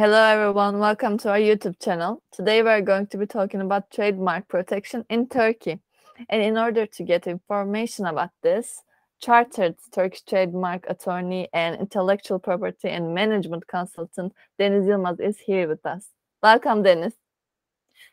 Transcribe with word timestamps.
Hello 0.00 0.22
everyone, 0.22 0.78
welcome 0.78 1.18
to 1.18 1.28
our 1.28 1.38
YouTube 1.38 1.78
channel. 1.78 2.22
Today 2.32 2.62
we're 2.62 2.80
going 2.80 3.06
to 3.08 3.18
be 3.18 3.26
talking 3.26 3.60
about 3.60 3.90
trademark 3.90 4.48
protection 4.48 5.04
in 5.10 5.28
Turkey. 5.28 5.78
And 6.30 6.40
in 6.42 6.56
order 6.56 6.86
to 6.86 7.04
get 7.04 7.26
information 7.26 8.06
about 8.06 8.30
this, 8.42 8.82
chartered 9.20 9.76
Turkish 9.92 10.22
trademark 10.22 10.86
attorney 10.88 11.50
and 11.52 11.78
intellectual 11.78 12.38
property 12.38 12.88
and 12.88 13.14
management 13.14 13.66
consultant 13.66 14.32
Deniz 14.58 14.86
Yılmaz 14.86 15.20
is 15.20 15.38
here 15.38 15.68
with 15.68 15.84
us. 15.84 16.06
Welcome 16.42 16.82
Deniz. 16.82 17.12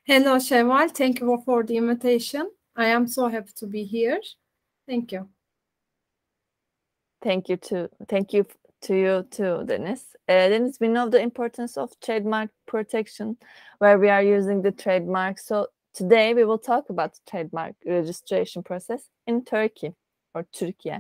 Hello 0.04 0.40
Şevval, 0.40 0.90
thank 0.94 1.22
you 1.22 1.42
for 1.46 1.64
the 1.64 1.78
invitation. 1.78 2.52
I 2.76 2.88
am 2.88 3.08
so 3.08 3.30
happy 3.30 3.54
to 3.60 3.66
be 3.66 3.86
here. 3.86 4.20
Thank 4.90 5.14
you. 5.14 5.30
Thank 7.22 7.48
you 7.48 7.56
to 7.56 7.90
thank 8.10 8.34
you 8.34 8.46
to 8.82 8.96
you 8.96 9.26
too, 9.30 9.64
Deniz. 9.66 10.04
Uh, 10.28 10.50
Deniz, 10.50 10.80
we 10.80 10.88
know 10.88 11.10
the 11.10 11.22
importance 11.22 11.78
of 11.78 11.92
trademark 12.00 12.50
protection 12.66 13.38
where 13.80 13.98
we 13.98 14.10
are 14.10 14.24
using 14.24 14.62
the 14.62 14.72
trademark. 14.72 15.40
So 15.40 15.68
today 15.94 16.34
we 16.34 16.46
will 16.46 16.58
talk 16.58 16.90
about 16.90 17.20
trademark 17.28 17.76
registration 17.86 18.64
process 18.64 19.10
in 19.26 19.44
Turkey 19.44 19.94
or 20.34 20.46
Turkey. 20.54 20.92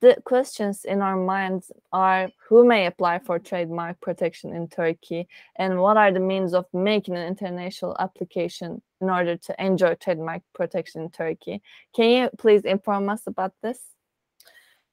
The 0.00 0.16
questions 0.24 0.84
in 0.84 1.00
our 1.00 1.16
minds 1.16 1.70
are 1.92 2.30
who 2.48 2.66
may 2.66 2.86
apply 2.86 3.20
for 3.20 3.38
trademark 3.38 4.00
protection 4.00 4.52
in 4.52 4.66
Turkey 4.68 5.28
and 5.56 5.78
what 5.78 5.96
are 5.96 6.12
the 6.12 6.20
means 6.20 6.54
of 6.54 6.66
making 6.72 7.16
an 7.16 7.26
international 7.26 7.96
application 8.00 8.82
in 9.00 9.10
order 9.10 9.36
to 9.36 9.64
enjoy 9.64 9.94
trademark 9.94 10.42
protection 10.54 11.02
in 11.02 11.10
Turkey. 11.10 11.62
Can 11.94 12.10
you 12.10 12.30
please 12.36 12.62
inform 12.64 13.08
us 13.08 13.26
about 13.26 13.52
this? 13.62 13.91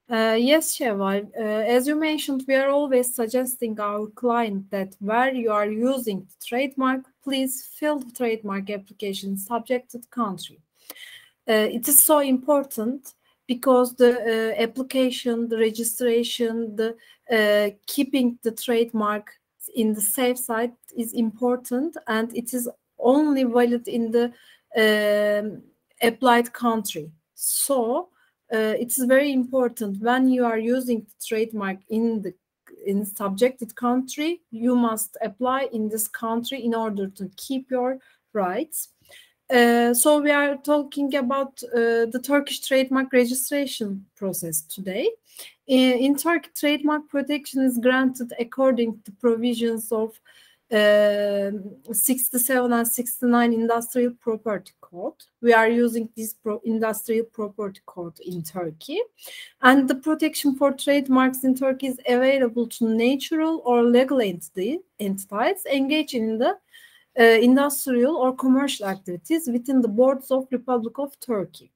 Uh, 0.09 0.35
yes, 0.39 0.75
Şevval. 0.75 1.29
Uh, 1.37 1.75
as 1.77 1.87
you 1.87 1.95
mentioned, 1.95 2.43
we 2.47 2.55
are 2.55 2.69
always 2.69 3.13
suggesting 3.13 3.79
our 3.79 4.07
client 4.15 4.71
that 4.71 4.95
where 4.99 5.31
you 5.31 5.51
are 5.51 5.69
using 5.69 6.21
the 6.21 6.45
trademark, 6.47 7.05
please 7.23 7.69
fill 7.79 7.99
the 7.99 8.11
trademark 8.11 8.71
application 8.71 9.37
subject 9.37 9.91
to 9.91 9.99
the 9.99 10.07
country. 10.07 10.59
Uh, 11.47 11.69
it 11.71 11.87
is 11.87 12.01
so 12.03 12.19
important 12.19 13.13
because 13.47 13.95
the 13.95 14.11
uh, 14.57 14.61
application, 14.63 15.47
the 15.47 15.57
registration, 15.57 16.75
the 16.75 16.95
uh, 17.31 17.69
keeping 17.85 18.39
the 18.41 18.51
trademark 18.51 19.29
in 19.75 19.93
the 19.93 20.01
safe 20.01 20.39
side 20.39 20.73
is 20.97 21.13
important, 21.13 21.95
and 22.07 22.35
it 22.35 22.53
is 22.55 22.67
only 22.97 23.43
valid 23.43 23.87
in 23.87 24.09
the 24.11 24.31
um, 24.75 25.61
applied 26.01 26.51
country. 26.51 27.11
So 27.35 28.09
uh, 28.53 28.75
it 28.79 28.87
is 28.87 29.05
very 29.05 29.31
important. 29.31 30.01
When 30.01 30.29
you 30.29 30.45
are 30.45 30.57
using 30.57 31.01
the 31.01 31.25
trademark 31.27 31.77
in 31.89 32.21
the 32.21 32.33
in 32.85 33.05
subjected 33.05 33.75
country 33.75 34.41
you 34.51 34.75
must 34.75 35.17
apply 35.21 35.67
in 35.73 35.89
this 35.89 36.07
country 36.07 36.63
in 36.63 36.73
order 36.73 37.07
to 37.07 37.29
keep 37.35 37.69
your 37.69 37.97
rights. 38.33 38.89
Uh, 39.49 39.93
so 39.93 40.21
we 40.21 40.31
are 40.31 40.55
talking 40.57 41.15
about 41.15 41.61
uh, 41.73 42.05
the 42.13 42.21
turkish 42.23 42.59
trademark 42.59 43.11
registration 43.11 44.05
process 44.15 44.61
today. 44.61 45.09
In, 45.67 45.97
in 45.97 46.15
turkey 46.15 46.49
trademark 46.55 47.09
protection 47.09 47.63
is 47.63 47.79
granted 47.79 48.31
according 48.39 48.99
to 49.05 49.11
provisions 49.13 49.91
of 49.91 50.09
uh, 50.09 50.13
67 50.71 52.73
and 52.73 52.87
69 52.87 53.53
industrial 53.53 54.11
property 54.11 54.73
code. 54.81 55.13
We 55.41 55.53
are 55.53 55.67
using 55.67 56.09
this 56.15 56.33
pro 56.33 56.61
industrial 56.63 57.25
property 57.25 57.81
code 57.85 58.19
in 58.25 58.43
Turkey. 58.43 58.99
And 59.61 59.89
the 59.89 59.95
protection 59.95 60.55
for 60.55 60.71
trademarks 60.71 61.43
in 61.43 61.55
Turkey 61.55 61.87
is 61.87 61.99
available 62.07 62.67
to 62.67 62.87
natural 62.87 63.61
or 63.65 63.83
legal 63.83 64.21
entity, 64.21 64.79
entities 64.99 65.65
engaged 65.71 66.13
in 66.13 66.37
the 66.37 66.57
uh, 67.19 67.23
industrial 67.23 68.15
or 68.15 68.35
commercial 68.35 68.85
activities 68.85 69.49
within 69.51 69.81
the 69.81 69.87
borders 69.87 70.29
of 70.29 70.47
Republic 70.51 70.99
of 70.99 71.19
Turkey. 71.19 71.71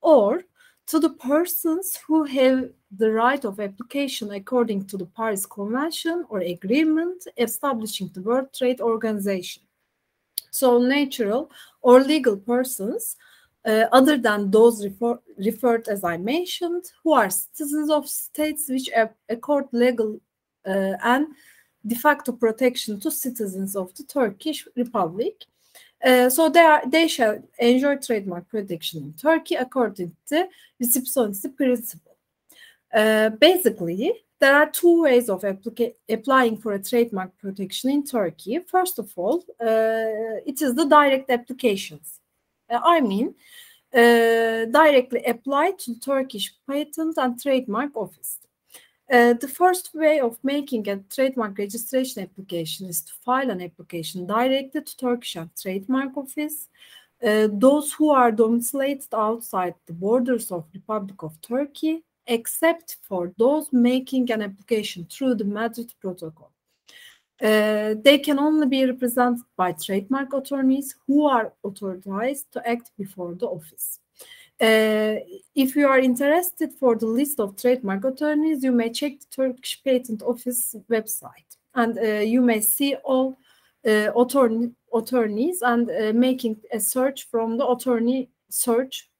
Or 0.00 0.42
to 0.86 1.00
the 1.00 1.10
persons 1.10 1.98
who 2.06 2.22
have 2.24 2.70
the 2.94 3.10
right 3.10 3.44
of 3.44 3.60
application 3.60 4.30
according 4.32 4.84
to 4.86 4.96
the 4.96 5.06
Paris 5.06 5.46
Convention 5.46 6.24
or 6.28 6.40
agreement 6.40 7.26
establishing 7.36 8.10
the 8.14 8.22
World 8.22 8.48
Trade 8.54 8.80
Organization. 8.80 9.62
So 10.50 10.78
natural 10.78 11.50
or 11.82 12.00
legal 12.00 12.36
persons 12.36 13.16
uh, 13.64 13.86
other 13.92 14.16
than 14.16 14.50
those 14.50 14.84
refer 14.84 15.18
referred 15.38 15.88
as 15.88 16.04
I 16.04 16.16
mentioned, 16.16 16.84
who 17.02 17.12
are 17.12 17.28
citizens 17.28 17.90
of 17.90 18.08
states 18.08 18.68
which 18.68 18.88
accord 19.28 19.66
legal 19.72 20.20
uh, 20.66 20.94
and 21.02 21.26
de 21.84 21.94
facto 21.94 22.32
protection 22.32 23.00
to 23.00 23.10
citizens 23.10 23.74
of 23.74 23.94
the 23.94 24.04
Turkish 24.04 24.66
Republic 24.76 25.46
uh, 26.04 26.28
so 26.28 26.48
they 26.48 26.60
are 26.60 26.82
they 26.86 27.08
shall 27.08 27.42
enjoy 27.58 27.96
trademark 27.96 28.48
protection 28.48 29.02
in 29.02 29.12
Turkey 29.14 29.54
according 29.54 30.08
to 30.08 30.16
the 30.28 30.48
reciprocity 30.78 31.48
principle. 31.48 32.15
Uh, 32.96 33.28
basically, 33.28 34.10
there 34.40 34.56
are 34.56 34.70
two 34.70 35.02
ways 35.02 35.28
of 35.28 35.44
applying 36.08 36.56
for 36.56 36.72
a 36.72 36.82
trademark 36.82 37.36
protection 37.36 37.90
in 37.90 38.02
Turkey. 38.02 38.58
First 38.60 38.98
of 38.98 39.12
all, 39.16 39.44
uh, 39.60 40.40
it 40.50 40.62
is 40.62 40.74
the 40.74 40.86
direct 40.86 41.30
applications. 41.30 42.20
Uh, 42.70 42.80
I 42.82 43.02
mean, 43.02 43.34
uh, 43.94 44.64
directly 44.80 45.22
apply 45.26 45.72
to 45.80 45.94
the 45.94 46.00
Turkish 46.00 46.54
Patent 46.66 47.18
and 47.18 47.40
Trademark 47.40 47.94
Office. 47.94 48.38
Uh, 49.12 49.34
the 49.34 49.48
first 49.48 49.90
way 49.94 50.18
of 50.20 50.38
making 50.42 50.88
a 50.88 50.96
trademark 50.96 51.58
registration 51.58 52.22
application 52.22 52.88
is 52.88 53.02
to 53.02 53.12
file 53.24 53.50
an 53.50 53.60
application 53.60 54.26
directly 54.26 54.80
to 54.80 54.96
Turkish 54.96 55.36
Trademark 55.60 56.16
Office. 56.16 56.68
Uh, 57.22 57.48
those 57.52 57.92
who 57.92 58.10
are 58.10 58.32
domiciled 58.32 59.06
outside 59.14 59.74
the 59.86 59.92
borders 59.92 60.50
of 60.50 60.64
Republic 60.74 61.22
of 61.22 61.38
Turkey, 61.42 62.02
except 62.26 62.96
for 63.02 63.32
those 63.38 63.72
making 63.72 64.30
an 64.30 64.42
application 64.42 65.06
through 65.10 65.34
the 65.34 65.44
Madrid 65.44 65.92
Protocol. 66.00 66.50
Uh, 67.40 67.94
they 68.02 68.18
can 68.18 68.38
only 68.38 68.66
be 68.66 68.84
represented 68.84 69.44
by 69.56 69.72
trademark 69.72 70.32
attorneys 70.32 70.94
who 71.06 71.26
are 71.26 71.52
authorized 71.62 72.50
to 72.52 72.66
act 72.66 72.90
before 72.96 73.34
the 73.34 73.46
office. 73.46 74.00
Uh, 74.58 75.16
if 75.54 75.76
you 75.76 75.86
are 75.86 75.98
interested 75.98 76.72
for 76.72 76.96
the 76.96 77.06
list 77.06 77.38
of 77.38 77.60
trademark 77.60 78.04
attorneys, 78.04 78.64
you 78.64 78.72
may 78.72 78.90
check 78.90 79.20
the 79.20 79.26
Turkish 79.30 79.82
Patent 79.84 80.22
Office 80.22 80.74
website 80.90 81.56
and 81.74 81.98
uh, 81.98 82.02
you 82.20 82.40
may 82.40 82.60
see 82.60 82.94
all 83.04 83.36
uh, 83.86 84.10
attorney, 84.18 84.72
attorneys 84.94 85.60
and 85.60 85.90
uh, 85.90 86.12
making 86.14 86.56
a 86.72 86.80
search 86.80 87.28
from 87.30 87.58
the 87.58 87.66
attorney 87.68 88.30
search 88.48 89.10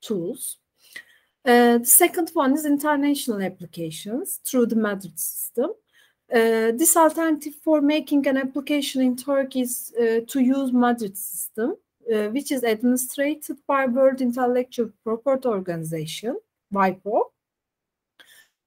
tools. 0.00 0.58
Uh, 1.44 1.78
the 1.78 1.84
second 1.84 2.30
one 2.34 2.52
is 2.54 2.66
international 2.66 3.42
applications 3.42 4.40
through 4.44 4.66
the 4.66 4.76
Madrid 4.76 5.18
system. 5.18 5.70
Uh, 6.30 6.72
this 6.76 6.96
alternative 6.96 7.54
for 7.64 7.80
making 7.80 8.26
an 8.26 8.36
application 8.36 9.00
in 9.00 9.16
Turkey 9.16 9.62
is 9.62 9.92
to 10.26 10.40
use 10.40 10.72
Madrid 10.72 11.16
system 11.16 11.74
uh, 12.10 12.28
which 12.28 12.50
is 12.50 12.62
administered 12.62 13.44
by 13.66 13.84
World 13.84 14.22
Intellectual 14.22 14.90
Property 15.04 15.46
Organization, 15.48 16.38
WIPO. 16.72 17.20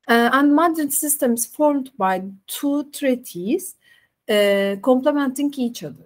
Uh, 0.08 0.30
and 0.34 0.56
Madrid 0.56 0.94
system 0.94 1.34
is 1.34 1.46
formed 1.48 1.92
by 1.98 2.22
two 2.46 2.84
treaties 2.92 3.76
uh, 4.30 4.76
complementing 4.84 5.52
each 5.56 5.84
other. 5.84 6.06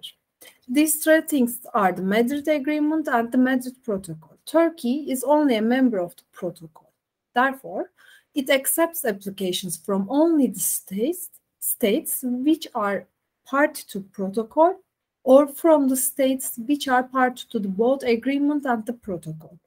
These 0.66 1.02
treaties 1.02 1.58
are 1.74 1.92
the 1.92 2.02
Madrid 2.02 2.48
Agreement 2.48 3.06
and 3.08 3.30
the 3.30 3.38
Madrid 3.38 3.76
Protocol. 3.84 4.35
Turkey 4.46 5.10
is 5.10 5.24
only 5.24 5.56
a 5.56 5.62
member 5.62 5.98
of 5.98 6.14
the 6.16 6.22
protocol. 6.32 6.92
Therefore, 7.34 7.90
it 8.34 8.48
accepts 8.48 9.04
applications 9.04 9.76
from 9.76 10.06
only 10.08 10.46
the 10.46 10.60
states, 10.60 11.30
states 11.58 12.20
which 12.22 12.66
are 12.74 13.06
part 13.44 13.74
to 13.74 14.00
protocol 14.00 14.76
or 15.24 15.48
from 15.48 15.88
the 15.88 15.96
states 15.96 16.58
which 16.66 16.86
are 16.86 17.02
part 17.02 17.36
to 17.36 17.58
the 17.58 17.68
both 17.68 18.02
agreement 18.04 18.64
and 18.64 18.86
the 18.86 18.92
protocol. 18.92 19.58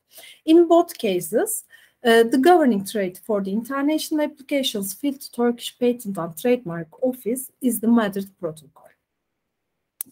In 0.46 0.68
both 0.68 0.98
cases, 0.98 1.66
uh, 2.06 2.24
the 2.24 2.38
governing 2.38 2.86
trade 2.86 3.20
for 3.26 3.42
the 3.42 3.52
international 3.52 4.22
applications 4.22 4.94
filed 4.94 5.22
Turkish 5.34 5.78
Patent 5.78 6.18
and 6.18 6.38
Trademark 6.38 6.88
Office 7.04 7.52
is 7.62 7.82
the 7.82 7.90
Madrid 7.90 8.30
Protocol. 8.40 8.88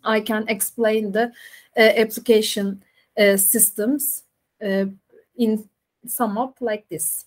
I 0.04 0.20
can 0.20 0.46
explain 0.50 1.14
the 1.14 1.32
uh, 1.78 1.80
application 1.80 2.84
uh, 3.18 3.38
systems 3.38 4.24
in 4.60 5.70
sum 6.06 6.38
up 6.38 6.58
like 6.62 6.88
this. 6.90 7.26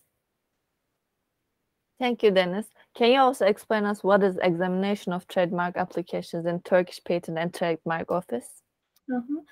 Thank 1.98 2.22
you, 2.22 2.30
Deniz. 2.30 2.64
Can 2.94 3.12
you 3.12 3.20
also 3.20 3.44
explain 3.46 3.84
us 3.84 4.02
what 4.02 4.22
is 4.22 4.38
examination 4.42 5.12
of 5.12 5.28
trademark 5.28 5.76
applications 5.76 6.46
in 6.46 6.60
Turkish 6.62 7.00
Patent 7.04 7.38
and 7.38 7.52
Trademark 7.52 8.10
Office? 8.10 8.62
Uh 9.12 9.20
-huh. 9.20 9.44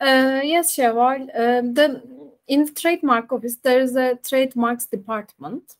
uh, 0.00 0.42
yes, 0.44 0.74
Şevval. 0.74 1.22
Uh, 1.22 1.74
the, 1.74 2.02
in 2.46 2.66
the 2.66 2.72
Trademark 2.72 3.32
Office, 3.32 3.58
there 3.62 3.82
is 3.82 3.96
a 3.96 4.16
trademarks 4.16 4.86
department. 4.86 5.76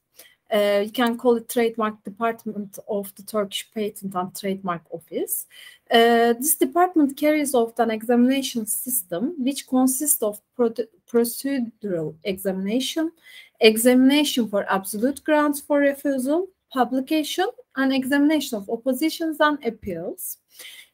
Uh, 0.52 0.82
you 0.84 0.90
can 0.90 1.18
call 1.18 1.36
it 1.36 1.48
Trademark 1.48 2.02
Department 2.04 2.78
of 2.88 3.14
the 3.16 3.22
Turkish 3.22 3.70
Patent 3.74 4.14
and 4.14 4.34
Trademark 4.34 4.82
Office. 4.90 5.46
Uh, 5.90 6.32
this 6.32 6.56
department 6.56 7.16
carries 7.16 7.54
out 7.54 7.74
an 7.78 7.90
examination 7.90 8.64
system 8.64 9.34
which 9.38 9.66
consists 9.66 10.22
of 10.22 10.40
procedural 10.58 12.14
examination, 12.24 13.12
examination 13.60 14.48
for 14.48 14.64
absolute 14.72 15.22
grounds 15.22 15.60
for 15.60 15.80
refusal, 15.80 16.48
publication, 16.72 17.48
and 17.76 17.92
examination 17.92 18.56
of 18.56 18.70
oppositions 18.70 19.36
and 19.40 19.62
appeals. 19.64 20.38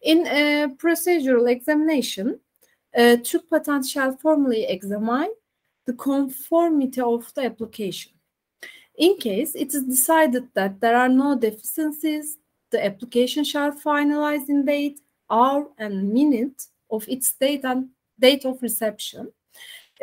In 0.03 0.27
a 0.27 0.69
procedural 0.77 1.49
examination, 1.49 2.41
uh, 2.97 3.17
Türk 3.23 3.49
Patent 3.49 3.87
shall 3.87 4.17
formally 4.17 4.65
examine 4.65 5.31
the 5.87 5.93
conformity 5.93 7.01
of 7.01 7.33
the 7.35 7.45
application. 7.45 8.14
In 8.97 9.17
case 9.17 9.55
it 9.55 9.75
is 9.75 9.83
decided 9.83 10.49
that 10.55 10.81
there 10.81 10.97
are 10.97 11.09
no 11.09 11.37
deficiencies, 11.37 12.39
the 12.71 12.85
application 12.85 13.45
shall 13.45 13.73
finalize 13.73 14.49
in 14.49 14.65
date, 14.65 15.01
hour, 15.31 15.69
and 15.79 16.13
minute 16.13 16.67
of 16.91 17.09
its 17.09 17.33
date 17.33 17.65
and 17.65 17.89
date 18.19 18.45
of 18.45 18.63
reception. 18.63 19.33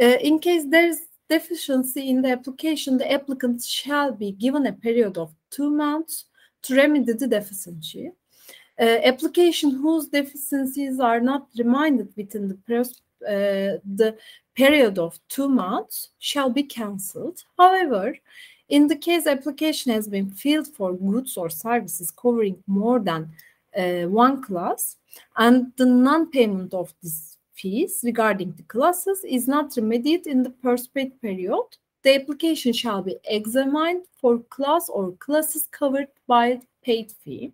Uh, 0.01 0.17
in 0.21 0.39
case 0.39 0.65
there 0.67 0.87
is 0.87 1.01
deficiency 1.29 2.09
in 2.09 2.21
the 2.21 2.31
application, 2.31 2.97
the 2.97 3.11
applicant 3.11 3.63
shall 3.63 4.11
be 4.11 4.31
given 4.33 4.65
a 4.65 4.73
period 4.73 5.17
of 5.17 5.33
two 5.49 5.69
months 5.69 6.25
to 6.63 6.75
remedy 6.75 7.13
the 7.13 7.27
deficiency. 7.27 8.11
Uh, 8.79 8.99
application 9.03 9.71
whose 9.71 10.07
deficiencies 10.07 10.99
are 10.99 11.19
not 11.19 11.47
reminded 11.57 12.09
within 12.17 12.47
the, 12.49 12.81
uh, 12.81 13.79
the 13.95 14.17
period 14.55 14.97
of 14.97 15.19
two 15.29 15.47
months 15.47 16.09
shall 16.19 16.49
be 16.49 16.63
cancelled. 16.63 17.43
However, 17.57 18.17
in 18.71 18.87
the 18.87 18.95
case 18.95 19.27
application 19.27 19.91
has 19.91 20.07
been 20.07 20.31
filled 20.31 20.67
for 20.67 20.93
goods 20.93 21.37
or 21.37 21.49
services 21.49 22.09
covering 22.09 22.57
more 22.65 22.99
than 22.99 23.29
uh, 23.77 24.07
one 24.07 24.41
class 24.41 24.97
and 25.37 25.71
the 25.77 25.85
non-payment 25.85 26.73
of 26.73 26.93
these 27.03 27.37
fees 27.53 27.99
regarding 28.03 28.53
the 28.53 28.63
classes 28.63 29.23
is 29.27 29.47
not 29.47 29.75
remedied 29.75 30.25
in 30.25 30.41
the 30.43 30.53
first 30.63 30.93
paid 30.93 31.21
period, 31.21 31.67
the 32.03 32.15
application 32.15 32.73
shall 32.73 33.01
be 33.01 33.15
examined 33.25 34.03
for 34.19 34.39
class 34.55 34.89
or 34.89 35.11
classes 35.25 35.67
covered 35.71 36.07
by 36.27 36.59
paid 36.83 37.11
fee. 37.11 37.53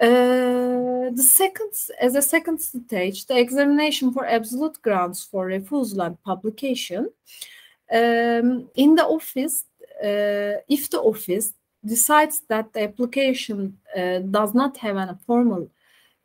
Uh, 0.00 1.10
the 1.18 1.22
second, 1.22 1.70
as 2.00 2.14
a 2.14 2.22
second 2.22 2.58
stage, 2.60 3.26
the 3.26 3.38
examination 3.38 4.12
for 4.12 4.26
absolute 4.26 4.80
grounds 4.82 5.22
for 5.22 5.46
refusal 5.46 6.00
and 6.02 6.22
publication. 6.22 7.08
Um, 7.92 8.70
in 8.74 8.94
the 8.94 9.04
office, 9.04 9.64
if 10.02 10.90
the 10.90 11.00
office 11.00 11.54
decides 11.84 12.40
that 12.48 12.72
the 12.72 12.82
application 12.82 13.78
uh, 13.96 14.18
does 14.18 14.54
not 14.54 14.76
have 14.78 14.96
any 14.96 15.12
formal 15.26 15.68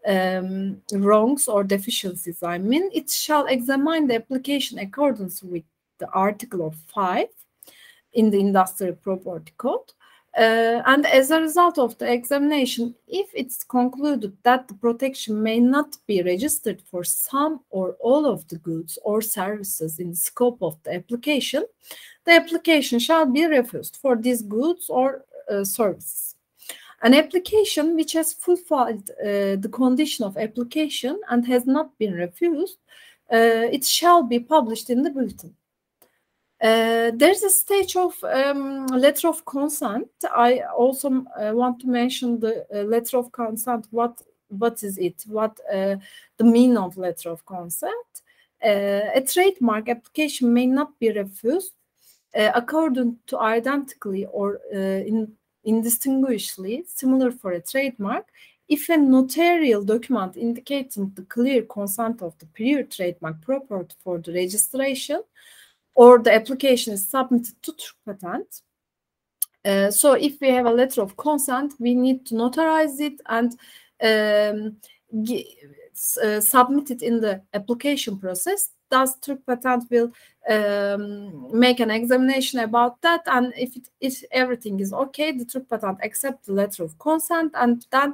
um, 0.08 0.82
wrongs 0.92 1.48
or 1.48 1.64
deficiencies, 1.64 2.44
I 2.44 2.58
mean, 2.58 2.90
it 2.94 3.10
shall 3.10 3.46
examine 3.48 4.08
the 4.08 4.16
application 4.16 4.80
accordance 4.80 5.44
with 5.44 5.64
the 6.00 6.10
article 6.10 6.66
of 6.66 6.76
5 6.94 7.28
in 8.14 8.30
the 8.30 8.40
Industrial 8.40 8.94
Property 8.94 9.54
Code. 9.58 9.92
Uh, 10.38 10.84
and 10.86 11.08
as 11.08 11.32
a 11.32 11.42
result 11.42 11.80
of 11.80 11.98
the 11.98 12.12
examination, 12.12 12.94
if 13.08 13.28
it's 13.34 13.64
concluded 13.64 14.38
that 14.44 14.68
the 14.68 14.74
protection 14.76 15.42
may 15.42 15.60
not 15.60 15.98
be 16.06 16.22
registered 16.22 16.80
for 16.80 17.04
some 17.04 17.62
or 17.72 17.96
all 18.00 18.24
of 18.28 18.48
the 18.50 18.58
goods 18.60 19.00
or 19.04 19.20
services 19.20 19.98
in 19.98 20.12
the 20.12 20.16
scope 20.16 20.62
of 20.62 20.78
the 20.84 20.94
application, 20.94 21.64
the 22.26 22.34
application 22.34 23.00
shall 23.00 23.26
be 23.26 23.46
refused 23.46 23.98
for 24.00 24.16
these 24.16 24.44
goods 24.44 24.92
or 24.92 25.26
uh, 25.50 25.64
services. 25.64 26.36
An 27.02 27.16
application 27.16 27.96
which 27.96 28.14
has 28.14 28.34
fulfilled 28.34 29.10
uh, 29.20 29.58
the 29.58 29.70
condition 29.72 30.24
of 30.24 30.38
application 30.38 31.20
and 31.30 31.48
has 31.48 31.66
not 31.66 31.98
been 31.98 32.14
refused, 32.14 32.78
uh, 33.34 33.66
it 33.72 33.84
shall 33.84 34.22
be 34.22 34.40
published 34.40 34.92
in 34.92 35.02
the 35.02 35.10
bulletin. 35.10 35.56
Uh, 36.62 37.12
there's 37.14 37.44
a 37.44 37.50
stage 37.50 37.96
of 37.96 38.16
um, 38.24 38.88
letter 38.88 39.28
of 39.28 39.46
consent. 39.46 40.10
I 40.36 40.62
also 40.76 41.26
uh, 41.40 41.52
want 41.54 41.80
to 41.82 41.88
mention 41.88 42.40
the 42.40 42.66
uh, 42.74 42.84
letter 42.84 43.18
of 43.18 43.32
consent. 43.32 43.88
What 43.92 44.22
what 44.50 44.82
is 44.82 44.98
it? 44.98 45.24
What 45.28 45.60
uh, 45.72 45.98
the 46.38 46.44
meaning 46.44 46.78
of 46.78 46.98
letter 46.98 47.30
of 47.30 47.46
consent? 47.46 47.94
a 48.60 49.24
trademark 49.24 49.88
application 49.88 50.52
may 50.52 50.66
not 50.66 50.98
be 51.00 51.12
refused 51.12 51.74
uh, 52.36 52.52
according 52.54 53.18
to 53.26 53.40
identically 53.40 54.26
or 54.26 54.60
uh, 54.74 54.78
in, 54.78 55.32
indistinguishably 55.64 56.84
similar 56.88 57.32
for 57.32 57.52
a 57.54 57.62
trademark 57.62 58.26
if 58.68 58.90
a 58.90 58.98
notarial 58.98 59.84
document 59.84 60.38
indicating 60.38 61.12
the 61.16 61.24
clear 61.24 61.64
consent 61.64 62.22
of 62.22 62.38
the 62.40 62.46
prior 62.48 62.84
trademark 62.84 63.42
property 63.42 63.96
for 64.04 64.20
the 64.20 64.34
registration 64.34 65.22
or 65.98 66.20
the 66.20 66.32
application 66.32 66.94
is 66.94 67.10
submitted 67.10 67.56
to 67.64 67.72
Türk 67.74 67.96
Patent. 68.06 68.62
Uh, 69.66 69.90
so 69.90 70.14
if 70.14 70.40
we 70.40 70.50
have 70.50 70.68
a 70.68 70.72
letter 70.72 71.02
of 71.02 71.18
consent, 71.18 71.74
we 71.80 71.96
need 71.96 72.26
to 72.28 72.36
notarize 72.36 73.00
it 73.00 73.20
and 73.26 73.58
um, 74.04 74.78
uh, 76.24 76.40
submit 76.40 76.92
it 76.92 77.02
in 77.02 77.20
the 77.20 77.42
application 77.54 78.18
process 78.20 78.70
does 78.90 79.16
Türk 79.18 79.46
Patent 79.46 79.90
will 79.90 80.12
um, 80.50 81.60
make 81.60 81.80
an 81.80 81.92
examination 81.92 82.60
about 82.60 83.02
that 83.02 83.22
and 83.26 83.52
if 83.58 83.76
it, 83.76 83.90
if 84.00 84.24
everything 84.32 84.80
is 84.80 84.94
okay 84.94 85.32
the 85.32 85.46
Türk 85.46 85.68
Patent 85.68 86.00
accept 86.04 86.46
the 86.46 86.54
letter 86.54 86.84
of 86.84 86.98
consent 87.00 87.52
and 87.56 87.86
then 87.92 88.14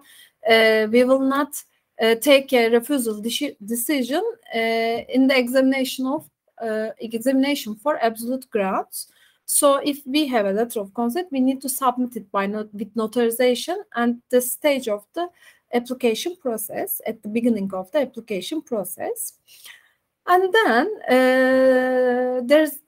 uh, 0.50 0.88
we 0.90 1.04
will 1.04 1.20
not 1.20 1.64
uh, 2.02 2.16
take 2.16 2.54
a 2.54 2.70
refusal 2.70 3.22
de 3.22 3.56
decision 3.64 4.24
uh, 4.56 5.04
in 5.10 5.28
the 5.28 5.38
examination 5.38 6.08
of 6.08 6.28
uh, 6.62 6.90
examination 7.00 7.76
for 7.76 8.04
absolute 8.04 8.50
grounds 8.50 9.08
so 9.46 9.78
if 9.78 10.00
we 10.06 10.28
have 10.28 10.46
a 10.46 10.52
letter 10.52 10.80
of 10.80 10.94
consent 10.94 11.28
we 11.32 11.40
need 11.40 11.62
to 11.62 11.70
submit 11.70 12.16
it 12.16 12.32
by 12.32 12.46
not 12.46 12.74
with 12.74 12.94
notarization 12.96 13.78
and 13.96 14.22
the 14.30 14.42
stage 14.42 14.88
of 14.88 15.06
the 15.14 15.28
application 15.74 16.36
process 16.36 17.02
at 17.08 17.22
the 17.24 17.30
beginning 17.30 17.74
of 17.74 17.92
the 17.92 18.00
application 18.00 18.62
process 18.62 19.34
and 20.28 20.54
then 20.54 20.88
uh, 21.10 22.42
there's 22.46 22.80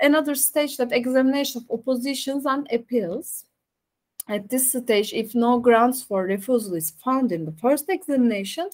another 0.00 0.34
stage 0.34 0.76
that 0.76 0.92
examination 0.92 1.62
of 1.62 1.78
oppositions 1.78 2.44
and 2.46 2.66
appeals. 2.72 3.44
At 4.28 4.48
this 4.48 4.72
stage, 4.72 5.12
if 5.12 5.34
no 5.34 5.58
grounds 5.58 6.02
for 6.02 6.24
refusal 6.24 6.74
is 6.74 6.90
found 6.90 7.32
in 7.32 7.44
the 7.44 7.52
first 7.52 7.88
examination, 7.88 8.68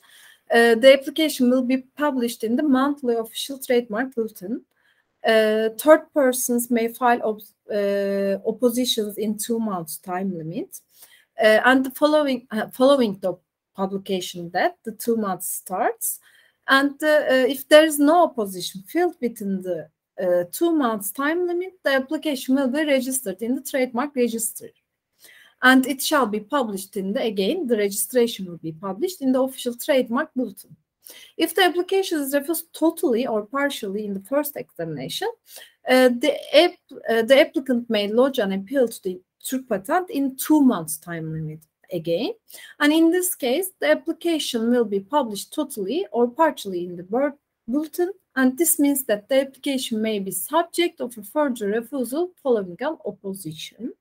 the 0.50 0.96
application 0.98 1.50
will 1.50 1.62
be 1.62 1.78
published 1.96 2.44
in 2.44 2.56
the 2.56 2.62
monthly 2.62 3.16
official 3.16 3.58
trademark 3.58 4.14
bulletin. 4.14 4.64
Uh, 5.26 5.70
third 5.78 6.02
persons 6.14 6.70
may 6.70 6.88
file 6.88 7.20
op 7.22 7.40
uh, 7.70 8.38
oppositions 8.46 9.18
in 9.18 9.36
two 9.36 9.58
months 9.58 9.98
time 9.98 10.36
limit. 10.36 10.80
And 11.38 11.84
the 11.84 11.90
following, 11.90 12.46
uh, 12.50 12.68
following 12.68 13.18
the 13.20 13.34
publication 13.76 14.50
that 14.50 14.76
the 14.84 14.92
two 14.92 15.16
months 15.16 15.48
starts, 15.50 16.18
and 16.66 17.00
uh, 17.02 17.06
uh, 17.06 17.46
if 17.48 17.68
there 17.68 17.84
is 17.84 17.98
no 17.98 18.24
opposition 18.24 18.82
filed 18.92 19.16
within 19.20 19.62
the 19.62 19.88
two 20.50 20.72
months 20.72 21.12
time 21.12 21.46
limit, 21.46 21.74
the 21.84 21.92
application 21.92 22.56
will 22.56 22.68
be 22.68 22.84
registered 22.84 23.40
in 23.40 23.54
the 23.54 23.62
trademark 23.62 24.16
registry. 24.16 24.72
And 25.62 25.86
it 25.86 26.00
shall 26.02 26.26
be 26.26 26.40
published 26.40 26.96
in 26.96 27.12
the, 27.12 27.22
again, 27.22 27.66
the 27.66 27.76
registration 27.76 28.46
will 28.46 28.58
be 28.58 28.72
published 28.72 29.22
in 29.22 29.32
the 29.32 29.42
official 29.42 29.74
trademark 29.74 30.30
bulletin. 30.34 30.76
If 31.36 31.54
the 31.54 31.62
application 31.62 32.20
is 32.20 32.34
refused 32.34 32.72
totally 32.72 33.26
or 33.26 33.46
partially 33.46 34.04
in 34.04 34.14
the 34.14 34.20
first 34.20 34.56
examination, 34.56 35.28
uh, 35.88 36.10
the, 36.10 36.36
uh, 37.08 37.22
the 37.22 37.40
applicant 37.40 37.88
may 37.88 38.08
lodge 38.08 38.38
an 38.38 38.52
appeal 38.52 38.88
to 38.88 39.02
the 39.02 39.20
Türk 39.42 39.68
patent 39.68 40.10
in 40.10 40.36
two 40.36 40.60
months 40.60 40.98
time 40.98 41.32
limit 41.32 41.60
again. 41.92 42.32
And 42.78 42.92
in 42.92 43.10
this 43.10 43.34
case, 43.34 43.70
the 43.80 43.90
application 43.90 44.70
will 44.70 44.84
be 44.84 45.00
published 45.00 45.54
totally 45.54 46.06
or 46.12 46.28
partially 46.28 46.84
in 46.84 46.96
the 46.96 47.32
bulletin. 47.66 48.12
And 48.36 48.56
this 48.58 48.78
means 48.78 49.04
that 49.04 49.28
the 49.28 49.40
application 49.40 50.02
may 50.02 50.18
be 50.18 50.30
subject 50.30 51.00
of 51.00 51.16
a 51.16 51.22
further 51.22 51.68
refusal 51.68 52.30
following 52.42 52.76
an 52.80 52.98
opposition. 53.04 53.92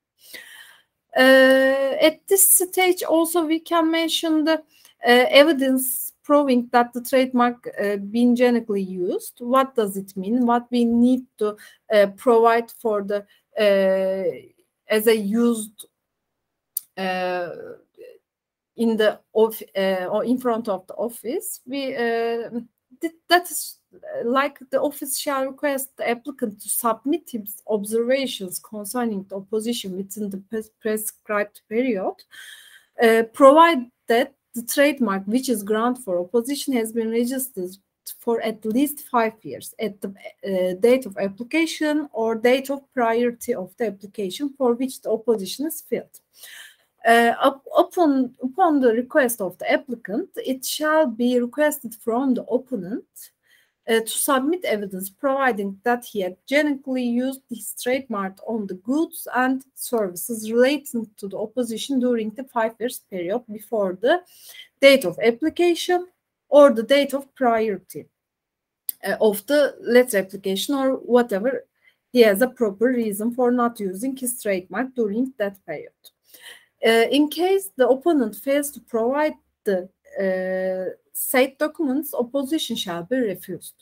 At 1.17 2.19
this 2.27 2.49
stage, 2.51 3.03
also 3.03 3.45
we 3.45 3.59
can 3.59 3.91
mention 3.91 4.43
the 4.43 4.63
evidence 5.03 6.13
proving 6.27 6.67
that 6.73 6.91
the 6.91 7.01
trademark 7.01 7.67
uh, 7.81 7.95
been 7.95 8.35
genetically 8.35 8.81
used. 8.81 9.39
What 9.39 9.75
does 9.75 9.95
it 9.95 10.15
mean? 10.17 10.45
What 10.45 10.67
we 10.69 10.83
need 10.83 11.23
to 11.37 11.55
uh, 11.91 12.07
provide 12.17 12.69
for 12.69 13.01
the 13.01 13.25
uh, 13.57 14.23
as 14.89 15.07
a 15.07 15.15
used 15.15 15.85
in 18.75 18.97
the 18.97 19.19
of 19.33 19.61
or 19.75 20.25
in 20.25 20.37
front 20.37 20.67
of 20.67 20.85
the 20.87 20.95
office 20.95 21.61
we 21.65 21.93
that 23.29 23.49
is 23.49 23.76
like 24.25 24.59
the 24.71 24.81
office 24.81 25.17
shall 25.17 25.45
request 25.45 25.95
the 25.97 26.09
applicant 26.09 26.61
to 26.61 26.69
submit 26.69 27.29
his 27.31 27.61
observations 27.67 28.59
concerning 28.59 29.23
the 29.29 29.35
opposition 29.35 29.97
within 29.97 30.29
the 30.29 30.43
prescribed 30.81 31.61
period, 31.69 32.15
uh, 33.01 33.23
provide 33.33 33.79
that 34.07 34.33
the 34.55 34.63
trademark 34.63 35.23
which 35.25 35.49
is 35.49 35.63
granted 35.63 36.03
for 36.03 36.19
opposition 36.19 36.73
has 36.73 36.91
been 36.91 37.11
registered 37.11 37.71
for 38.19 38.41
at 38.41 38.63
least 38.65 39.07
five 39.09 39.33
years 39.43 39.73
at 39.79 40.01
the 40.01 40.09
uh, 40.09 40.73
date 40.79 41.05
of 41.05 41.17
application 41.17 42.09
or 42.13 42.35
date 42.35 42.69
of 42.69 42.81
priority 42.93 43.53
of 43.53 43.75
the 43.77 43.87
application 43.87 44.53
for 44.57 44.73
which 44.73 45.01
the 45.01 45.11
opposition 45.11 45.67
is 45.67 45.81
filled. 45.81 46.19
Uh, 47.05 47.33
up, 47.41 47.63
upon, 47.77 48.33
upon 48.41 48.79
the 48.79 48.91
request 48.93 49.39
of 49.41 49.57
the 49.59 49.71
applicant, 49.71 50.29
it 50.37 50.65
shall 50.65 51.05
be 51.07 51.39
requested 51.39 51.95
from 51.95 52.33
the 52.33 52.43
opponent 52.45 53.05
uh, 53.89 54.01
to 54.01 54.07
submit 54.07 54.65
evidence 54.65 55.09
providing 55.09 55.79
that 55.83 56.03
he 56.05 56.19
had 56.21 56.35
genuinely 56.45 57.03
used 57.03 57.41
his 57.49 57.73
trademark 57.81 58.37
on 58.45 58.67
the 58.67 58.73
goods 58.75 59.27
and 59.35 59.63
services 59.75 60.51
relating 60.51 61.09
to 61.17 61.27
the 61.27 61.37
opposition 61.37 61.99
during 61.99 62.29
the 62.31 62.43
five 62.43 62.73
years 62.79 62.99
period 63.09 63.41
before 63.51 63.97
the 64.01 64.21
date 64.81 65.05
of 65.05 65.17
application 65.23 66.07
or 66.49 66.71
the 66.71 66.83
date 66.83 67.13
of 67.13 67.33
priority 67.35 68.05
uh, 69.05 69.15
of 69.21 69.45
the 69.47 69.75
letter 69.81 70.17
application 70.17 70.75
or 70.75 70.93
whatever 70.93 71.63
he 72.11 72.21
has 72.21 72.41
a 72.41 72.47
proper 72.47 72.87
reason 72.87 73.33
for 73.33 73.51
not 73.51 73.79
using 73.79 74.15
his 74.15 74.41
trademark 74.41 74.93
during 74.95 75.33
that 75.37 75.57
period. 75.65 75.91
Uh, 76.85 77.07
in 77.11 77.27
case 77.27 77.69
the 77.75 77.87
opponent 77.87 78.35
fails 78.35 78.71
to 78.71 78.79
provide 78.81 79.33
the 79.65 79.89
uh, 80.19 80.93
said 81.17 81.57
documents, 81.57 82.13
opposition 82.13 82.75
shall 82.75 83.03
be 83.03 83.17
refused. 83.17 83.73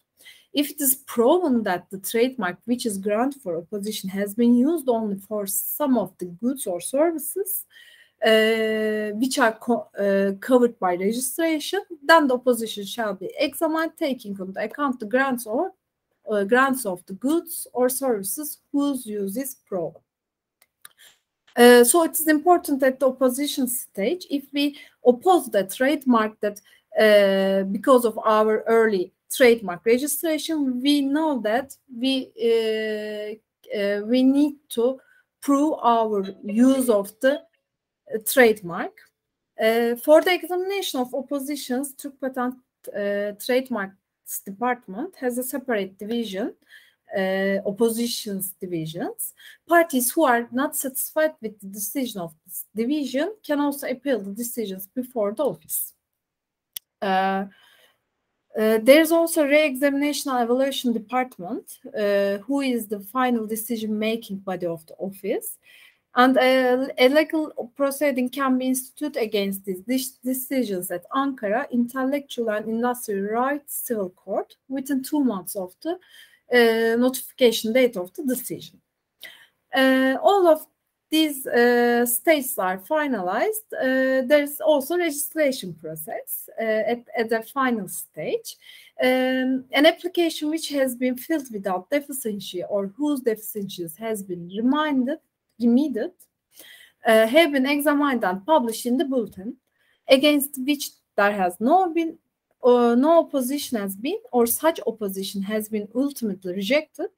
If 0.54 0.72
it 0.72 0.80
is 0.80 0.96
proven 0.96 1.63
that 1.63 1.89
the 1.89 2.00
trademark 2.00 2.58
which 2.63 2.86
is 2.86 2.98
granted 2.98 3.42
for 3.42 3.58
opposition 3.58 4.10
has 4.10 4.34
been 4.34 4.56
used 4.56 4.88
only 4.88 5.18
for 5.18 5.46
some 5.46 5.98
of 5.98 6.18
the 6.18 6.27
goods 6.27 6.65
or 6.65 6.80
services 6.80 7.65
uh, 8.25 9.10
which 9.20 9.38
are 9.38 9.51
co 9.51 9.89
uh, 10.00 10.32
covered 10.39 10.80
by 10.80 10.96
registration, 10.96 11.82
then 12.01 12.27
the 12.27 12.36
opposition 12.36 12.86
shall 12.86 13.13
be 13.13 13.30
examined 13.38 13.92
taking 14.00 14.32
into 14.32 14.63
account 14.68 14.98
the 15.01 15.06
grants 15.06 15.46
or 15.46 15.72
uh, 16.32 16.46
grants 16.46 16.86
of 16.86 17.06
the 17.06 17.13
goods 17.13 17.68
or 17.74 17.89
services 17.89 18.60
whose 18.72 19.06
use 19.06 19.36
is 19.36 19.56
proven. 19.68 20.01
Uh, 21.58 21.84
so 21.84 22.04
it 22.04 22.12
is 22.12 22.27
important 22.27 22.82
at 22.84 23.00
the 23.00 23.08
opposition 23.08 23.68
stage, 23.68 24.25
if 24.30 24.44
we 24.54 24.77
oppose 25.06 25.48
the 25.48 25.63
trademark 25.65 26.39
that 26.39 26.62
uh, 27.00 27.64
because 27.64 28.06
of 28.06 28.18
our 28.24 28.64
early 28.68 29.12
trademark 29.32 29.86
registration, 29.86 30.82
we 30.82 31.02
know 31.02 31.42
that 31.42 31.75
we 31.94 32.32
uh, 32.40 33.36
uh 33.78 34.02
we 34.06 34.24
need 34.24 34.56
to 34.70 35.00
prove 35.42 35.74
our 35.84 36.25
use 36.44 36.90
of 36.90 37.12
the 37.22 37.34
uh, 37.34 38.18
trademark. 38.25 38.94
For 40.04 40.22
the 40.22 40.34
examination 40.34 41.00
of 41.00 41.14
oppositions, 41.14 41.94
Türk 41.94 42.20
Patent 42.20 42.56
Trademarks 43.40 44.42
Department 44.46 45.16
has 45.16 45.38
a 45.38 45.44
separate 45.44 45.98
division 45.98 46.54
uh, 47.16 47.60
oppositions 47.66 48.54
divisions. 48.60 49.34
Parties 49.68 50.12
who 50.12 50.25
are 50.25 50.48
not 50.52 50.75
satisfied 50.75 51.34
with 51.42 51.60
the 51.60 51.68
decision 51.68 52.22
of 52.22 52.34
this 52.46 52.66
division 52.75 53.34
can 53.44 53.60
also 53.60 53.88
appeal 53.88 54.20
the 54.20 54.32
decisions 54.32 54.88
before 54.88 55.34
the 55.34 55.44
office. 55.44 55.95
Uh, 57.06 57.46
uh, 58.58 58.80
there's 58.82 59.12
also 59.12 59.46
re-examination 59.46 60.32
evaluation 60.32 60.94
department, 60.94 61.80
uh, 61.88 62.38
who 62.46 62.62
is 62.62 62.88
the 62.88 63.00
final 63.00 63.46
decision-making 63.46 64.38
body 64.38 64.66
of 64.66 64.86
the 64.88 64.96
office. 64.96 65.58
And 66.16 66.38
a, 66.38 66.88
a, 66.98 67.10
legal 67.10 67.52
proceeding 67.76 68.30
can 68.30 68.58
be 68.58 68.68
instituted 68.68 69.18
against 69.18 69.66
these 69.66 70.12
decisions 70.24 70.90
at 70.90 71.04
Ankara 71.12 71.70
Intellectual 71.70 72.50
and 72.50 72.70
Industrial 72.70 73.30
Rights 73.30 73.82
Civil 73.86 74.12
Court 74.12 74.56
within 74.70 75.04
two 75.04 75.22
months 75.22 75.58
of 75.58 75.76
the 75.84 76.00
uh, 76.54 76.96
notification 76.96 77.74
date 77.74 77.98
of 77.98 78.14
the 78.14 78.24
decision. 78.24 78.80
Uh, 79.76 80.16
all 80.24 80.48
of 80.48 80.66
these 81.15 81.39
uh, 81.48 82.05
states 82.19 82.51
are 82.67 82.79
finalized. 82.95 83.67
Uh, 83.74 84.19
there's 84.31 84.55
also 84.72 84.91
registration 85.07 85.69
process 85.84 86.29
uh, 86.60 86.91
at, 86.93 87.01
at 87.19 87.27
the 87.34 87.41
final 87.57 87.88
stage. 87.88 88.50
Um, 89.07 89.50
an 89.79 89.86
application 89.93 90.45
which 90.53 90.67
has 90.79 90.91
been 91.03 91.15
filled 91.25 91.50
without 91.55 91.89
deficiency 91.89 92.62
or 92.74 92.81
whose 92.98 93.19
deficiencies 93.31 93.93
has 94.05 94.17
been 94.29 94.43
reminded, 94.60 95.19
remedied, 95.63 96.17
uh, 97.10 97.27
have 97.36 97.50
been 97.55 97.67
examined 97.75 98.24
and 98.29 98.45
published 98.53 98.86
in 98.86 98.98
the 98.98 99.07
bulletin, 99.13 99.51
against 100.17 100.51
which 100.67 100.86
there 101.17 101.36
has 101.43 101.53
no 101.60 101.77
been 101.98 102.12
uh, 102.69 102.95
no 103.07 103.12
opposition 103.24 103.75
has 103.84 103.95
been 104.07 104.22
or 104.36 104.45
such 104.63 104.77
opposition 104.91 105.39
has 105.53 105.63
been 105.69 105.88
ultimately 106.03 106.51
rejected 106.62 107.13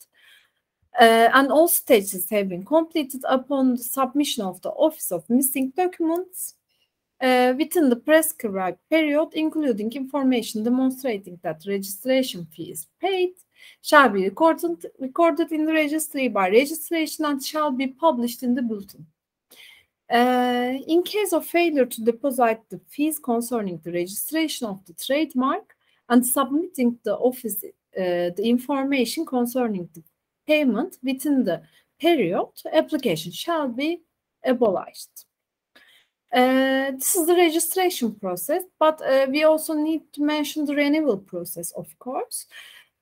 uh, 0.99 1.29
and 1.33 1.51
all 1.51 1.67
stages 1.67 2.29
have 2.29 2.49
been 2.49 2.65
completed 2.65 3.21
upon 3.27 3.75
the 3.75 3.83
submission 3.83 4.43
of 4.43 4.61
the 4.61 4.69
Office 4.69 5.11
of 5.11 5.29
Missing 5.29 5.73
Documents 5.75 6.55
uh, 7.21 7.53
within 7.57 7.89
the 7.89 7.95
prescribed 7.95 8.79
period, 8.89 9.29
including 9.33 9.91
information 9.93 10.63
demonstrating 10.63 11.39
that 11.43 11.63
registration 11.67 12.45
fee 12.45 12.71
is 12.71 12.87
paid, 12.99 13.33
shall 13.81 14.09
be 14.09 14.23
recorded, 14.23 14.85
recorded 14.99 15.51
in 15.51 15.65
the 15.65 15.73
registry 15.73 16.27
by 16.27 16.49
registration 16.49 17.25
and 17.25 17.43
shall 17.43 17.71
be 17.71 17.87
published 17.87 18.41
in 18.43 18.55
the 18.55 18.61
bulletin. 18.61 19.05
Uh, 20.09 20.73
in 20.87 21.03
case 21.03 21.33
of 21.33 21.45
failure 21.45 21.85
to 21.85 22.01
deposit 22.01 22.61
the 22.69 22.79
fees 22.87 23.19
concerning 23.19 23.77
the 23.83 23.91
registration 23.91 24.65
of 24.65 24.83
the 24.85 24.93
trademark 24.93 25.75
and 26.09 26.25
submitting 26.25 26.97
the 27.03 27.13
office 27.15 27.61
uh, 27.63 28.31
the 28.37 28.43
information 28.43 29.25
concerning 29.25 29.89
the 29.93 30.01
payment 30.47 30.97
within 31.03 31.43
the 31.43 31.61
period, 31.99 32.47
application 32.71 33.31
shall 33.31 33.67
be 33.67 34.01
abolished. 34.43 35.25
Uh, 36.33 36.91
this 36.91 37.15
is 37.15 37.25
the 37.25 37.33
registration 37.33 38.13
process, 38.15 38.63
but 38.79 39.01
uh, 39.01 39.27
we 39.29 39.43
also 39.43 39.73
need 39.73 40.01
to 40.13 40.21
mention 40.21 40.65
the 40.65 40.75
renewal 40.75 41.17
process, 41.17 41.71
of 41.71 41.87
course. 41.99 42.47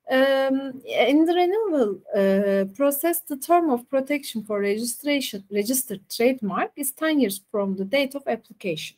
Um, 0.08 0.80
in 0.86 1.24
the 1.24 1.34
renewal 1.34 2.00
uh, 2.14 2.64
process, 2.76 3.20
the 3.20 3.36
term 3.36 3.70
of 3.70 3.90
protection 3.90 4.44
for 4.44 4.60
registration 4.60 5.42
registered 5.50 6.08
trademark 6.08 6.70
is 6.76 6.92
10 6.92 7.18
years 7.20 7.40
from 7.50 7.74
the 7.74 7.84
date 7.84 8.14
of 8.14 8.22
application. 8.28 8.96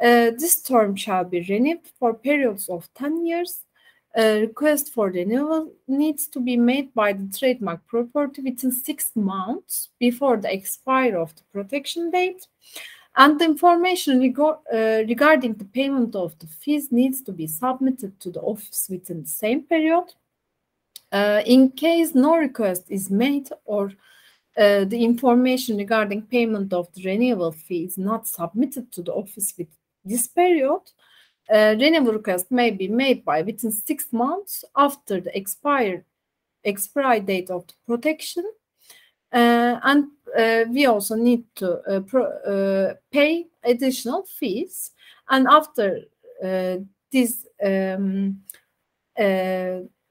Uh, 0.00 0.30
this 0.38 0.62
term 0.62 0.94
shall 0.94 1.24
be 1.24 1.44
renewed 1.48 1.80
for 1.98 2.14
periods 2.14 2.68
of 2.68 2.88
10 2.94 3.26
years. 3.26 3.64
A 4.14 4.42
request 4.42 4.92
for 4.92 5.08
renewal 5.08 5.72
needs 5.88 6.26
to 6.28 6.40
be 6.40 6.56
made 6.56 6.92
by 6.92 7.14
the 7.14 7.32
trademark 7.38 7.86
property 7.86 8.42
within 8.42 8.70
six 8.70 9.12
months 9.14 9.88
before 9.98 10.36
the 10.36 10.52
expiry 10.52 11.14
of 11.14 11.34
the 11.34 11.42
protection 11.52 12.10
date 12.10 12.46
and 13.16 13.38
the 13.38 13.44
information 13.44 14.20
reg 14.20 14.38
uh, 14.38 14.56
regarding 15.06 15.54
the 15.54 15.64
payment 15.64 16.14
of 16.14 16.38
the 16.38 16.46
fees 16.46 16.90
needs 16.90 17.20
to 17.22 17.32
be 17.32 17.46
submitted 17.46 18.18
to 18.20 18.30
the 18.30 18.40
office 18.40 18.86
within 18.90 19.22
the 19.22 19.28
same 19.28 19.62
period. 19.62 20.04
Uh, 21.10 21.42
in 21.44 21.70
case 21.70 22.14
no 22.14 22.36
request 22.36 22.84
is 22.88 23.10
made 23.10 23.50
or 23.66 23.92
uh, 24.56 24.84
the 24.84 25.04
information 25.04 25.76
regarding 25.76 26.22
payment 26.22 26.72
of 26.72 26.90
the 26.94 27.04
renewal 27.04 27.52
fee 27.52 27.84
is 27.84 27.98
not 27.98 28.26
submitted 28.26 28.90
to 28.92 29.02
the 29.02 29.12
office 29.12 29.52
with 29.58 29.68
this 30.04 30.26
period, 30.26 30.80
uh, 31.50 31.74
renewal 31.78 32.12
request 32.12 32.50
may 32.50 32.70
be 32.70 32.88
made 32.88 33.24
by 33.24 33.42
within 33.42 33.70
six 33.70 34.12
months 34.12 34.64
after 34.76 35.20
the 35.20 35.36
expired 35.36 36.04
expiry 36.64 37.20
date 37.20 37.50
of 37.50 37.66
the 37.66 37.74
protection 37.86 38.44
uh, 39.32 39.80
and 39.84 40.08
uh, 40.38 40.64
we 40.70 40.86
also 40.86 41.14
need 41.14 41.44
to 41.54 41.80
uh, 41.88 42.00
pro, 42.00 42.94
pay 43.10 43.46
additional 43.64 44.24
fees. 44.24 44.90
And 45.28 45.46
after 45.48 46.02
this 47.10 47.46
um, 47.64 48.42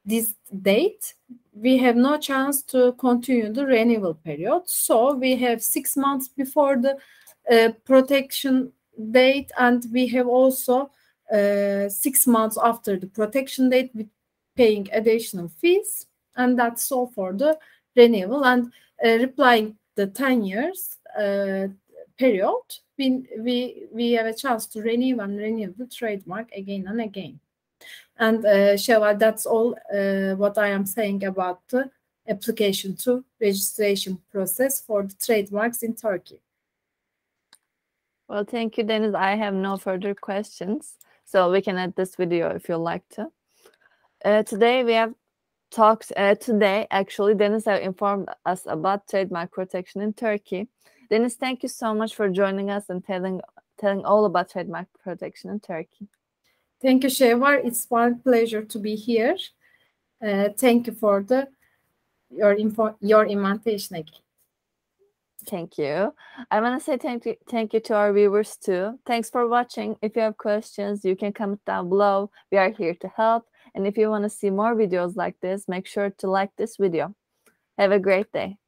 this 0.03 0.33
date, 0.61 1.13
we 1.53 1.77
have 1.77 1.95
no 1.95 2.17
chance 2.17 2.63
to 2.63 2.93
continue 2.93 3.53
the 3.53 3.65
renewal 3.65 4.15
period. 4.15 4.63
So 4.65 5.13
we 5.13 5.35
have 5.35 5.61
six 5.61 5.95
months 5.95 6.27
before 6.27 6.77
the 6.77 6.97
uh, 7.51 7.73
protection 7.85 8.71
date, 9.11 9.51
and 9.59 9.85
we 9.93 10.07
have 10.07 10.27
also 10.27 10.89
uh, 11.31 11.89
six 11.89 12.27
months 12.27 12.57
after 12.61 12.97
the 12.97 13.07
protection 13.07 13.69
date 13.69 13.91
with 13.93 14.09
paying 14.55 14.87
additional 14.91 15.47
fees. 15.47 16.07
And 16.35 16.57
that's 16.57 16.91
all 16.91 17.07
for 17.07 17.33
the 17.33 17.57
renewal. 17.95 18.45
And 18.45 18.71
uh, 19.05 19.17
replying 19.17 19.77
the 19.95 20.07
10 20.07 20.43
years 20.43 20.97
uh, 21.17 21.67
period, 22.17 22.61
we, 22.97 23.25
we, 23.39 23.83
we 23.91 24.11
have 24.13 24.27
a 24.27 24.33
chance 24.33 24.65
to 24.67 24.81
renew 24.81 25.19
and 25.19 25.37
renew 25.37 25.73
the 25.77 25.87
trademark 25.87 26.51
again 26.51 26.85
and 26.87 27.01
again. 27.01 27.39
And 28.17 28.45
uh, 28.45 28.77
Şevval, 28.77 29.17
that's 29.17 29.45
all 29.45 29.75
uh, 29.93 30.35
what 30.35 30.57
I 30.57 30.67
am 30.67 30.85
saying 30.85 31.23
about 31.23 31.67
the 31.69 31.89
application 32.27 32.95
to 32.95 33.23
registration 33.39 34.19
process 34.31 34.79
for 34.79 35.03
the 35.03 35.15
trademarks 35.15 35.83
in 35.83 35.95
Turkey. 35.95 36.39
Well, 38.27 38.45
thank 38.45 38.77
you, 38.77 38.83
Deniz. 38.83 39.15
I 39.15 39.35
have 39.35 39.53
no 39.53 39.77
further 39.77 40.15
questions, 40.15 40.97
so 41.31 41.49
we 41.49 41.61
can 41.61 41.77
add 41.77 41.95
this 41.95 42.15
video 42.15 42.49
if 42.49 42.67
you 42.67 42.75
like 42.75 43.07
to. 43.09 43.31
Uh, 44.25 44.43
today 44.43 44.83
we 44.83 44.93
have 44.93 45.13
talked, 45.71 46.11
uh, 46.17 46.35
today 46.35 46.87
actually, 46.91 47.33
Deniz 47.33 47.65
have 47.65 47.81
informed 47.81 48.27
us 48.45 48.63
about 48.65 49.07
trademark 49.07 49.51
protection 49.51 50.01
in 50.01 50.13
Turkey. 50.13 50.67
Deniz, 51.09 51.35
thank 51.35 51.63
you 51.63 51.69
so 51.69 51.93
much 51.93 52.15
for 52.15 52.27
joining 52.29 52.69
us 52.69 52.89
and 52.89 53.03
telling 53.03 53.41
telling 53.79 54.05
all 54.05 54.25
about 54.25 54.51
trademark 54.51 54.87
protection 55.03 55.49
in 55.49 55.59
Turkey. 55.59 56.07
Thank 56.81 57.03
you, 57.03 57.09
Şevval. 57.09 57.65
It's 57.65 57.89
my 57.89 58.11
pleasure 58.23 58.63
to 58.63 58.79
be 58.79 58.95
here. 58.95 59.37
Uh, 60.21 60.49
thank 60.57 60.87
you 60.87 60.93
for 60.93 61.23
the 61.23 61.47
your 62.29 62.53
info 62.53 62.95
your 62.99 63.25
invitation 63.25 63.95
again. 63.95 64.21
Thank 65.47 65.77
you. 65.77 66.13
I 66.51 66.61
want 66.61 66.79
to 66.79 66.83
say 66.83 66.97
thank 66.97 67.25
you, 67.25 67.35
thank 67.49 67.73
you 67.73 67.79
to 67.81 67.95
our 67.95 68.13
viewers 68.13 68.57
too. 68.57 68.99
Thanks 69.05 69.29
for 69.29 69.47
watching. 69.47 69.95
If 70.01 70.15
you 70.15 70.21
have 70.21 70.37
questions, 70.37 71.03
you 71.03 71.15
can 71.15 71.33
comment 71.33 71.65
down 71.65 71.89
below. 71.89 72.31
We 72.51 72.57
are 72.57 72.69
here 72.69 72.95
to 73.01 73.07
help. 73.07 73.47
And 73.73 73.87
if 73.87 73.97
you 73.97 74.09
want 74.09 74.23
to 74.23 74.29
see 74.29 74.49
more 74.49 74.75
videos 74.75 75.15
like 75.15 75.39
this, 75.41 75.67
make 75.67 75.87
sure 75.87 76.09
to 76.19 76.29
like 76.29 76.51
this 76.57 76.77
video. 76.77 77.15
Have 77.77 77.91
a 77.91 77.99
great 77.99 78.31
day. 78.31 78.60